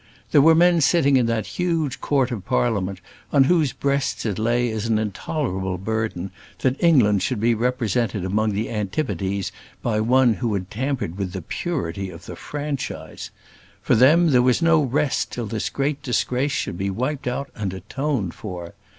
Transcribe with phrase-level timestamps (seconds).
[0.31, 2.99] There were men sitting in that huge court of Parliament
[3.31, 6.31] on whose breasts it lay as an intolerable burden,
[6.61, 9.51] that England should be represented among the antipodes
[9.83, 13.29] by one who had tampered with the purity of the franchise.
[13.83, 17.71] For them there was no rest till this great disgrace should be wiped out and
[17.71, 18.73] atoned for.